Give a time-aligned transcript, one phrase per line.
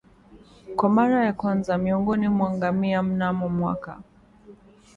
[0.75, 3.97] kwa mara ya kwanza miongoni mwa ngamia mnamo mwaka